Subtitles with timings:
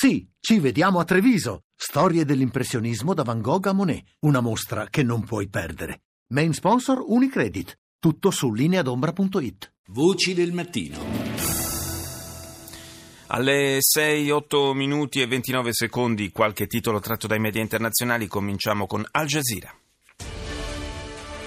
[0.00, 1.63] Sì, ci vediamo a Treviso.
[1.75, 4.05] Storie dell'impressionismo da Van Gogh a Monet.
[4.21, 6.03] Una mostra che non puoi perdere.
[6.27, 7.77] Main sponsor Unicredit.
[7.99, 9.73] Tutto su lineadombra.it.
[9.87, 10.97] Voci del mattino.
[13.27, 19.05] Alle 6, 8 minuti e 29 secondi, qualche titolo tratto dai media internazionali, cominciamo con
[19.11, 19.75] Al Jazeera.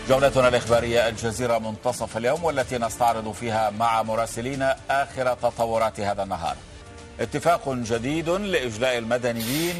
[0.09, 6.57] جولتنا الإخبارية الجزيرة منتصف اليوم والتي نستعرض فيها مع مراسلينا آخر تطورات هذا النهار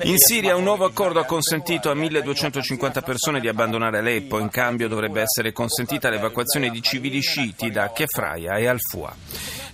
[0.03, 4.87] in Siria un nuovo accordo ha consentito a 1250 persone di abbandonare Aleppo, in cambio
[4.87, 9.13] dovrebbe essere consentita l'evacuazione di civili sciiti da Kefraya e Al-Fua.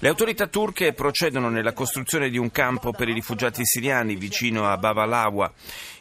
[0.02, 4.79] Le autorità turche procedono nella costruzione di un campo per i rifugiati siriani vicino a
[4.79, 5.52] Bavalawa.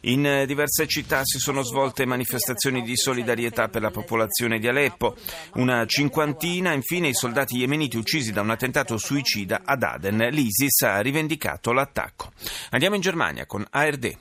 [0.04, 5.18] In diverse città si sono svolte manifestazioni di solidarietà per la popolazione di Aleppo.
[5.56, 10.30] Una cinquantina, infine, i soldati yemeniti uccisi da un attentato suicida ad Aden.
[10.32, 12.32] L'ISIS ha rivendicato l'attacco.
[12.72, 14.18] Andiamo in Germania con ARD.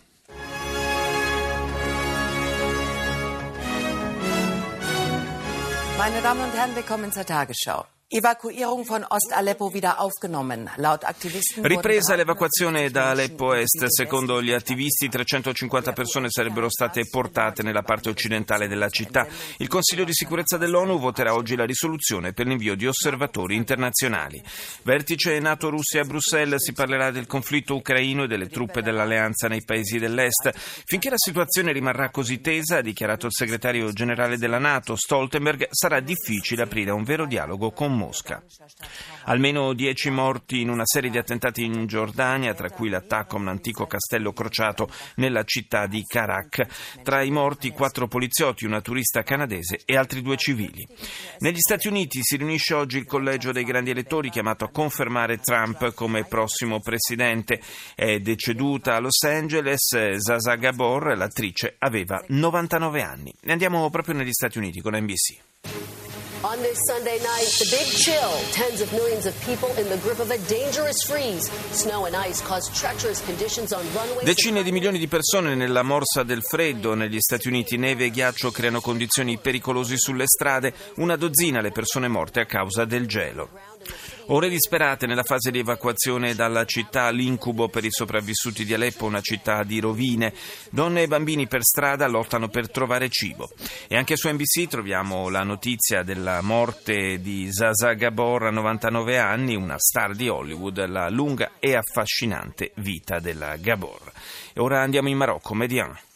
[5.99, 7.98] Meine Damen und Herren, willkommen zur Tagesschau.
[8.11, 10.71] Evacuierung von Ost-Aleppo wieder aufgenommen.
[10.77, 13.85] Laut Aktivisten Ripresa l'evacuazione da Aleppo Est.
[13.85, 19.27] Secondo gli attivisti 350 persone sarebbero state portate nella parte occidentale della città.
[19.59, 24.43] Il Consiglio di sicurezza dell'ONU voterà oggi la risoluzione per l'invio di osservatori internazionali.
[24.85, 29.99] Vertice NATO-Russia a Bruxelles si parlerà del conflitto ucraino e delle truppe dell'alleanza nei paesi
[29.99, 30.51] dell'Est.
[30.87, 36.01] Finché la situazione rimarrà così tesa, ha dichiarato il segretario generale della NATO, Stoltenberg, sarà
[36.01, 38.43] difficile aprire un vero dialogo con Mosca.
[39.25, 43.49] Almeno dieci morti in una serie di attentati in Giordania, tra cui l'attacco a un
[43.49, 47.03] antico castello crociato nella città di Karak.
[47.03, 50.87] Tra i morti quattro poliziotti, una turista canadese e altri due civili.
[51.41, 55.93] Negli Stati Uniti si riunisce oggi il collegio dei grandi elettori chiamato a confermare Trump
[55.95, 57.61] come prossimo presidente.
[57.95, 63.35] È deceduta a Los Angeles Zaza Gabor, l'attrice aveva 99 anni.
[63.47, 66.08] Andiamo proprio negli Stati Uniti con NBC.
[66.45, 68.31] On this Sunday night, the big chill.
[68.53, 71.51] Tens of millions of people in the grip of a dangerous freeze.
[71.73, 74.23] Snow and ice cause treacherous conditions on runways.
[74.23, 77.77] Decine di milioni di persone nella morsa del freddo negli Stati Uniti.
[77.77, 80.73] Neve e ghiaccio creano condizioni pericolose sulle strade.
[80.99, 83.51] Una dozzina le persone morte a causa del gelo.
[84.31, 89.23] Ore disperate nella fase di evacuazione dalla città, l'incubo per i sopravvissuti di Aleppo, una
[89.23, 90.35] città di rovine.
[90.69, 93.49] Donne e bambini per strada lottano per trovare cibo.
[93.89, 99.57] E anche su NBC troviamo la notizia della morte di Zaza Gabor a 99 anni,
[99.57, 104.13] una star di Hollywood, la lunga e affascinante vita della Gabor.
[104.53, 106.08] E ora andiamo in Marocco, Median.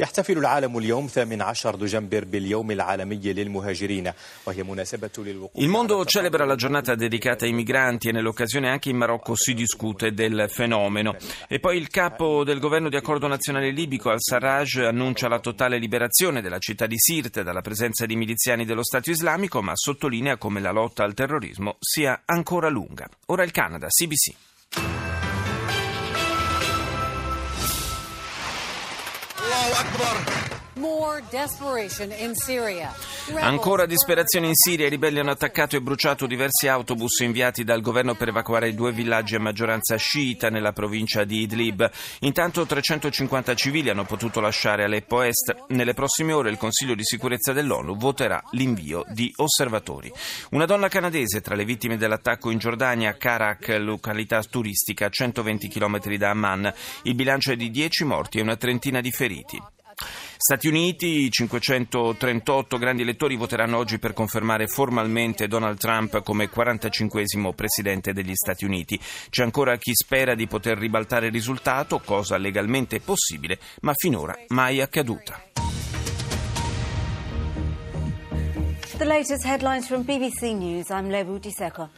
[0.00, 4.12] يحتفل العالم اليوم 18 دجنبر باليوم العالمي للمهاجرين
[4.46, 8.96] وهي مناسبة للوقوف Il mondo celebra la giornata dedicata ai migranti e nell'occasione anche in
[8.96, 11.16] Marocco si discute del fenomeno.
[11.48, 16.42] E poi il capo del governo di accordo nazionale libico al-Sarraj annuncia la totale liberazione
[16.42, 20.72] della città di Sirte dalla presenza di miliziani dello Stato islamico, ma sottolinea come la
[20.72, 23.08] lotta al terrorismo sia ancora lunga.
[23.26, 24.49] Ora il Canada, CBC.
[29.71, 30.60] الله أكبر.
[33.35, 38.15] Ancora disperazione in Siria, i ribelli hanno attaccato e bruciato diversi autobus inviati dal governo
[38.15, 41.89] per evacuare i due villaggi a maggioranza sciita nella provincia di Idlib.
[42.21, 45.65] Intanto 350 civili hanno potuto lasciare Aleppo Est.
[45.67, 50.11] Nelle prossime ore il Consiglio di sicurezza dell'ONU voterà l'invio di osservatori.
[50.51, 56.15] Una donna canadese tra le vittime dell'attacco in Giordania, Karak, località turistica a 120 km
[56.15, 56.73] da Amman.
[57.03, 59.61] Il bilancio è di 10 morti e una trentina di feriti.
[60.43, 68.11] Stati Uniti, 538 grandi elettori voteranno oggi per confermare formalmente Donald Trump come 45esimo presidente
[68.11, 68.99] degli Stati Uniti.
[69.29, 74.81] C'è ancora chi spera di poter ribaltare il risultato, cosa legalmente possibile, ma finora mai
[74.81, 75.39] accaduta.
[78.97, 80.89] The latest headlines from BBC News.
[80.89, 81.89] I'm Lebu Diseko.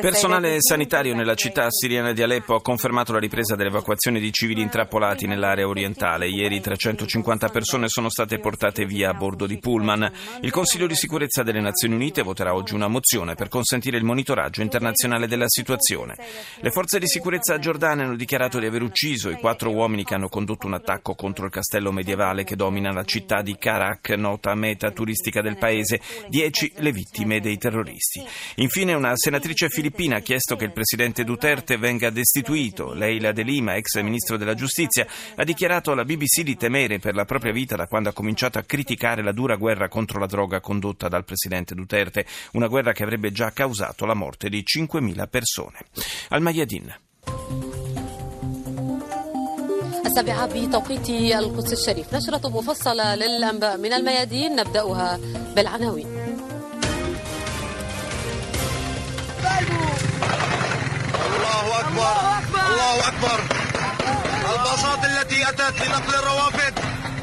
[0.00, 5.26] Personale sanitario nella città siriana di Aleppo ha confermato la ripresa dell'evacuazione di civili intrappolati
[5.26, 6.28] nell'area orientale.
[6.28, 10.10] Ieri 350 persone sono state portate via a bordo di pullman.
[10.40, 14.62] Il Consiglio di sicurezza delle Nazioni Unite voterà oggi una mozione per consentire il monitoraggio
[14.62, 16.16] internazionale della situazione.
[16.58, 20.30] Le forze di sicurezza giordane hanno dichiarato di aver ucciso i quattro uomini che hanno
[20.30, 24.90] condotto un attacco contro il castello medievale che domina la città di Karak, nota meta
[24.90, 26.00] turistica del paese.
[26.28, 28.23] Dieci le vittime dei terroristi.
[28.55, 32.93] Infine una senatrice filippina ha chiesto che il presidente Duterte venga destituito.
[32.93, 37.25] Leila De Lima, ex ministro della giustizia, ha dichiarato alla BBC di temere per la
[37.25, 41.07] propria vita da quando ha cominciato a criticare la dura guerra contro la droga condotta
[41.07, 45.79] dal presidente Duterte, una guerra che avrebbe già causato la morte di 5.000 persone.
[46.29, 46.95] Al Mayadin.
[50.17, 55.19] السابعة بتوقيت القدس الشريف نشرة مفصلة للأنباء من الميادين نبدأها
[55.55, 56.20] بالعناوين
[61.80, 62.66] الله أكبر.
[62.70, 63.40] الله أكبر.
[64.54, 66.74] الباصات التي أتت لنقل الروافد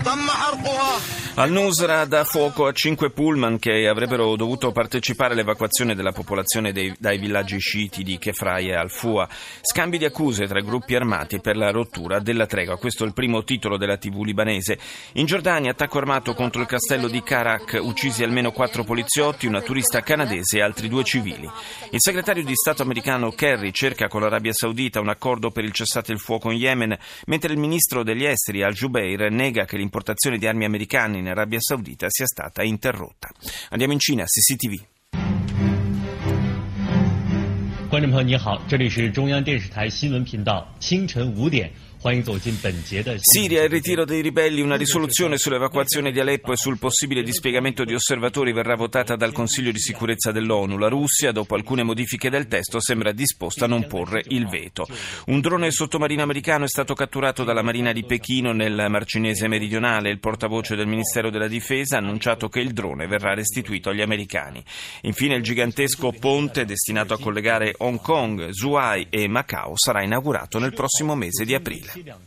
[0.06, 1.19] تم حرقها.
[1.40, 6.94] Al Nusra dà fuoco a cinque pullman che avrebbero dovuto partecipare all'evacuazione della popolazione dei,
[7.00, 9.26] dai villaggi sciiti di Kefrai e Al-Fua.
[9.62, 12.78] Scambi di accuse tra gruppi armati per la rottura della tregua.
[12.78, 14.78] Questo è il primo titolo della TV libanese.
[15.14, 20.02] In Giordania, attacco armato contro il castello di Karak, uccisi almeno quattro poliziotti, una turista
[20.02, 21.50] canadese e altri due civili.
[21.92, 26.12] Il segretario di Stato americano Kerry cerca con l'Arabia Saudita un accordo per il cessate
[26.12, 26.98] il fuoco in Yemen,
[27.28, 32.07] mentre il ministro degli esteri Al-Jubeir nega che l'importazione di armi americane in Arabia Saudita
[32.09, 33.29] sia stata interrotta.
[33.71, 34.87] Andiamo in Cina, CCTV.
[37.89, 41.71] 观众朋友你好，这里是中央电视台新闻频道，清晨五点。
[43.20, 47.94] Siria, il ritiro dei ribelli, una risoluzione sull'evacuazione di Aleppo e sul possibile dispiegamento di
[47.94, 50.78] osservatori verrà votata dal Consiglio di sicurezza dell'ONU.
[50.78, 54.88] La Russia, dopo alcune modifiche del testo, sembra disposta a non porre il veto.
[55.26, 60.10] Un drone sottomarino americano è stato catturato dalla Marina di Pechino nel Mar Cinese meridionale.
[60.10, 64.64] Il portavoce del Ministero della Difesa ha annunciato che il drone verrà restituito agli americani.
[65.02, 70.74] Infine il gigantesco ponte destinato a collegare Hong Kong, Zhuhai e Macao sarà inaugurato nel
[70.74, 71.88] prossimo mese di aprile.
[71.92, 72.20] 七两。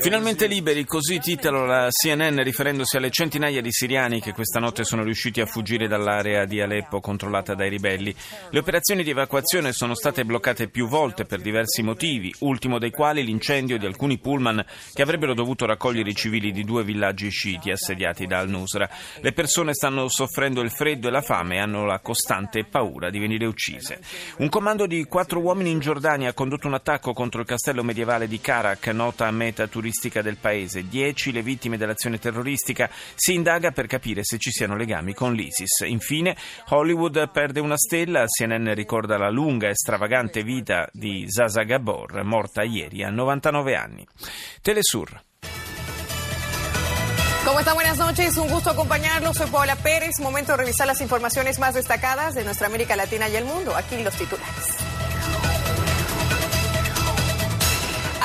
[0.00, 5.02] Finalmente liberi, così titola la CNN riferendosi alle centinaia di siriani che questa notte sono
[5.02, 8.14] riusciti a fuggire dall'area di Aleppo controllata dai ribelli.
[8.50, 13.24] Le operazioni di evacuazione sono state bloccate più volte per diversi motivi, ultimo dei quali
[13.24, 18.28] l'incendio di alcuni pullman che avrebbero dovuto raccogliere i civili di due villaggi sciiti assediati
[18.28, 18.88] da Al-Nusra.
[19.20, 23.18] Le persone stanno soffrendo il freddo e la fame e hanno la costante paura di
[23.18, 23.98] venire uccise.
[24.38, 28.28] Un comando di quattro uomini in Giordania ha condotto un attacco contro il castello medievale
[28.28, 30.86] di Karak, nota meta turistica del paese.
[30.86, 32.90] Dieci le vittime dell'azione terroristica.
[33.14, 35.86] Si indaga per capire se ci siano legami con l'ISIS.
[35.86, 36.36] Infine,
[36.68, 38.26] Hollywood perde una stella.
[38.26, 44.06] CNN ricorda la lunga e stravagante vita di Zaza Gabor, morta ieri a 99 anni.
[44.60, 45.22] Telesur.
[47.60, 47.74] ¿Cómo están?
[47.74, 49.36] Buenas noches, un gusto acompañarlos.
[49.36, 50.18] Soy Paola Pérez.
[50.18, 53.76] Momento de revisar las informaciones más destacadas de nuestra América Latina y el mundo.
[53.76, 54.79] Aquí los titulares.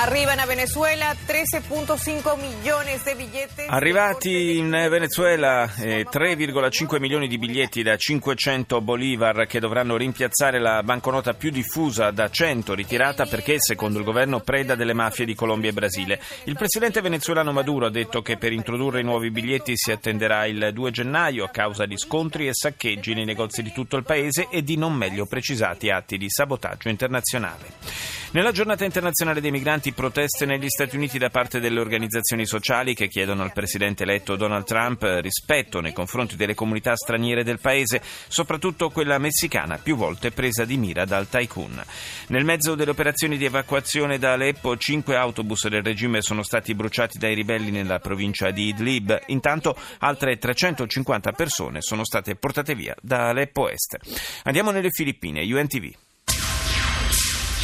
[0.05, 3.65] Arrivano a Venezuela 13.5 milioni di biglietti.
[3.67, 10.83] Arrivati in Venezuela eh, 3,5 milioni di biglietti da 500 bolivar che dovranno rimpiazzare la
[10.83, 15.71] banconota più diffusa da 100 ritirata perché, secondo il governo, preda delle mafie di Colombia
[15.71, 16.21] e Brasile.
[16.43, 20.69] Il presidente venezuelano Maduro ha detto che per introdurre i nuovi biglietti si attenderà il
[20.71, 24.61] 2 gennaio a causa di scontri e saccheggi nei negozi di tutto il paese e
[24.61, 28.13] di non meglio precisati atti di sabotaggio internazionale.
[28.35, 33.07] Nella giornata internazionale dei migranti proteste negli Stati Uniti da parte delle organizzazioni sociali che
[33.07, 38.89] chiedono al presidente eletto Donald Trump rispetto nei confronti delle comunità straniere del paese, soprattutto
[38.89, 41.81] quella messicana, più volte presa di mira dal tycoon.
[42.27, 47.17] Nel mezzo delle operazioni di evacuazione da Aleppo, cinque autobus del regime sono stati bruciati
[47.17, 49.17] dai ribelli nella provincia di Idlib.
[49.27, 53.97] Intanto altre 350 persone sono state portate via da Aleppo Est.
[54.43, 56.04] Andiamo nelle Filippine, UNTV.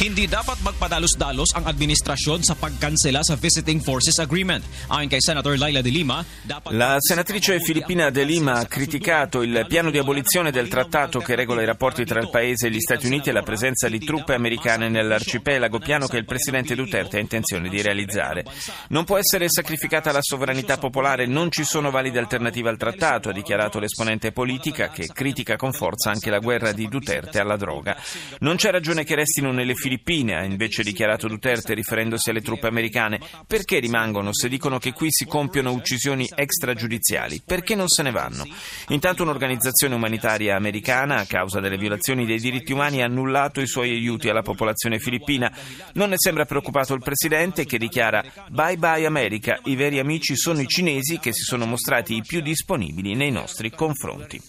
[0.00, 4.64] Hindi dapat magpadalos-dalos ang administrasyon sa pagkansela sa Visiting Forces Agreement.
[4.88, 6.72] Ayon kay Senator Laila De Lima, dapat...
[6.72, 11.62] La senatrice filippina De Lima ha criticato il piano di abolizione del trattato che regola
[11.62, 14.88] i rapporti tra il paese e gli Stati Uniti e la presenza di truppe americane
[14.88, 18.44] nell'arcipelago, piano che il presidente Duterte ha intenzione di realizzare.
[18.88, 23.32] Non può essere sacrificata la sovranità popolare, non ci sono valide alternative al trattato, ha
[23.32, 27.96] dichiarato l'esponente politica che critica con forza anche la guerra di Duterte alla droga.
[28.40, 33.18] Non c'è ragione che restino nelle Filippine ha invece dichiarato Duterte riferendosi alle truppe americane.
[33.48, 37.42] Perché rimangono se dicono che qui si compiono uccisioni extragiudiziali?
[37.44, 38.46] Perché non se ne vanno?
[38.90, 43.90] Intanto un'organizzazione umanitaria americana, a causa delle violazioni dei diritti umani, ha annullato i suoi
[43.90, 45.52] aiuti alla popolazione filippina.
[45.94, 50.60] Non ne sembra preoccupato il presidente che dichiara Bye bye America, i veri amici sono
[50.60, 54.40] i cinesi che si sono mostrati i più disponibili nei nostri confronti.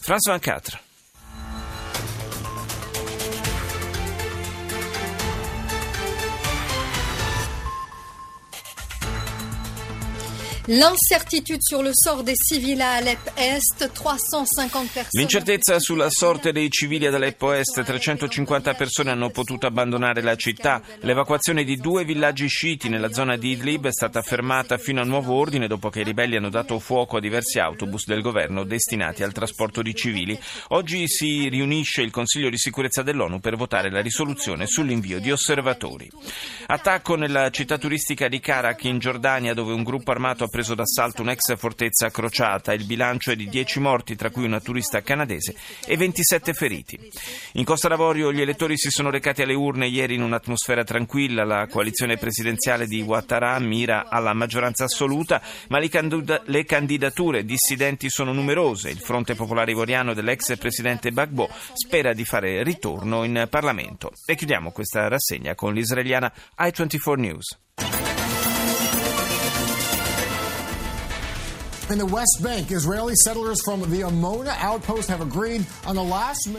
[0.00, 0.87] François Quatre.
[10.70, 15.18] L'incertitude sur le sort des civils à Alep Est, 350 personnes.
[15.18, 20.82] L'incertezza sulla sorte dei civili ad Aleppo Est, 350 persone hanno potuto abbandonare la città.
[21.00, 25.36] L'evacuazione di due villaggi sciiti nella zona di Idlib è stata fermata fino a nuovo
[25.36, 29.32] ordine dopo che i ribelli hanno dato fuoco a diversi autobus del governo destinati al
[29.32, 30.38] trasporto di civili.
[30.68, 36.10] Oggi si riunisce il Consiglio di sicurezza dell'ONU per votare la risoluzione sull'invio di osservatori.
[36.66, 41.22] Attacco nella città turistica di Karak in Giordania dove un gruppo armato ha preso d'assalto
[41.22, 42.72] un'ex fortezza crociata.
[42.72, 45.54] Il bilancio è di 10 morti, tra cui una turista canadese,
[45.86, 46.98] e 27 feriti.
[47.52, 51.44] In Costa d'Avorio gli elettori si sono recati alle urne ieri in un'atmosfera tranquilla.
[51.44, 58.90] La coalizione presidenziale di Ouattara mira alla maggioranza assoluta, ma le candidature dissidenti sono numerose.
[58.90, 64.10] Il Fronte Popolare Ivoriano dell'ex presidente Gbagbo spera di fare ritorno in Parlamento.
[64.26, 67.58] E chiudiamo questa rassegna con l'israeliana i24 News.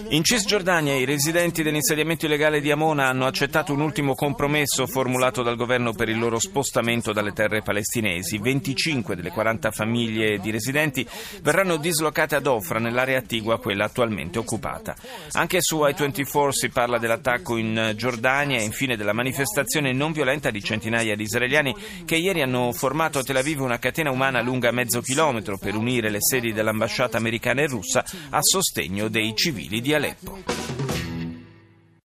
[0.10, 5.56] In Cisgiordania i residenti dell'insediamento illegale di Amona hanno accettato un ultimo compromesso formulato dal
[5.56, 8.40] governo per il loro spostamento dalle terre palestinesi.
[8.40, 11.08] 25 delle 40 famiglie di residenti
[11.44, 14.96] verranno dislocate ad Ofra, nell'area attigua a quella attualmente occupata.
[15.34, 20.64] Anche su I-24 si parla dell'attacco in Giordania e infine della manifestazione non violenta di
[20.64, 25.02] centinaia di israeliani che ieri hanno formato a Tel Aviv una catena umana lunga mezzo
[25.02, 29.94] chilometro chilometro per unire le sedi dell'ambasciata americana e russa a sostegno dei civili di
[29.94, 30.89] Aleppo.